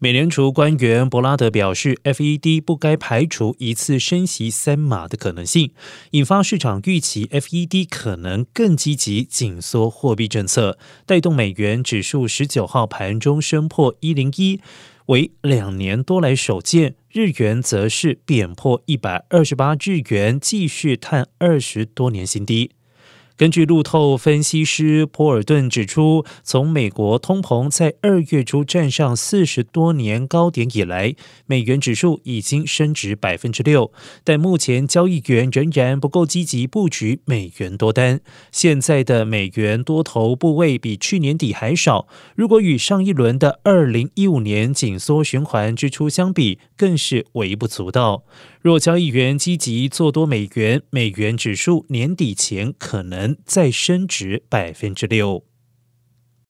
[0.00, 5.72] 美联储官员伯拉德表示，FED 不该排除一次升息三码的可能性，
[6.12, 14.60] 引发市场预期 FED 可能更积极紧缩货币政策，带动美元指数十九号盘中升破一零一，
[15.06, 16.94] 为两年多来首见。
[17.10, 22.70] 日元则是贬破一百二十八日元，继续探二十多年新低。
[23.38, 31.14] 根据路透分析师波尔顿指出，从美国通膨在二月初站上四十多年高点以来，
[31.46, 33.92] 美元指数已经升值百分之六，
[34.24, 38.20] 但目前交易员仍然不够积极布局美元多单。
[38.50, 48.24] 现在的美元多头部位比去年底还少，如果与上一轮的二零一五年紧缩循环之初相比，更是微不足道。
[48.60, 55.47] 若交易员积极做多美元，美元指数年底前可能再升值百分之六。